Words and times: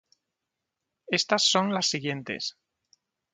Estas 1.11 1.45
son 1.47 1.75
las 1.75 1.85
siguientes. 1.87 2.57